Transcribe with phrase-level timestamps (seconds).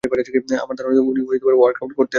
[0.03, 2.09] আমার ধারণা উনি এখানে ওয়ার্কআউট করতে আসতেন।